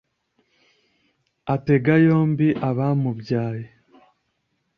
atega 1.53 1.95
yombi 2.05 2.47
abamubyaye 2.69 3.65